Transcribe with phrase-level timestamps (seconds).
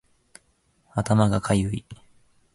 [0.95, 1.85] 頭がかゆい